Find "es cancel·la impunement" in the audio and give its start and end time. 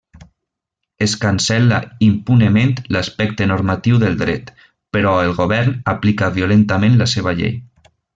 1.07-2.73